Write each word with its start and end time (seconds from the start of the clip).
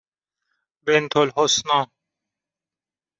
بِنتالحسنی 0.85 1.87